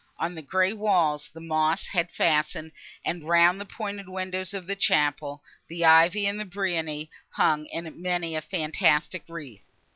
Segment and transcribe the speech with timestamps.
[0.17, 2.71] On the grey walls, the moss had fastened,
[3.05, 8.01] and, round the pointed windows of the chapel, the ivy and the briony hung in
[8.01, 9.61] many a fantastic wreath.